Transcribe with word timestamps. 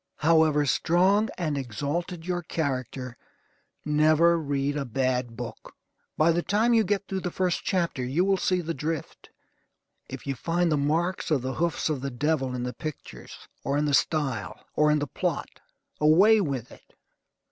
However 0.17 0.65
strong 0.65 1.29
and 1.37 1.59
exalted 1.59 2.25
your 2.25 2.41
character, 2.41 3.15
never 3.85 4.35
read 4.39 4.75
a 4.75 4.83
bad 4.83 5.37
book. 5.37 5.75
By 6.17 6.31
the 6.31 6.41
time 6.41 6.73
you 6.73 6.83
get 6.83 7.07
through 7.07 7.19
the 7.19 7.29
first 7.29 7.63
chapter 7.63 8.03
you 8.03 8.25
will 8.25 8.35
see 8.37 8.61
the 8.61 8.73
drift; 8.73 9.29
If 10.09 10.25
you 10.25 10.33
find 10.33 10.71
the 10.71 10.75
marks 10.75 11.29
of 11.29 11.43
the 11.43 11.53
hoofs 11.53 11.87
of 11.87 12.01
the 12.01 12.09
devil 12.09 12.55
in 12.55 12.63
the 12.63 12.73
pictures, 12.73 13.47
or 13.63 13.77
in 13.77 13.85
the 13.85 13.93
style, 13.93 14.65
or 14.75 14.89
in 14.89 14.97
the 14.97 15.05
plot, 15.05 15.59
away 15.99 16.41
with 16.41 16.71
it. 16.71 16.95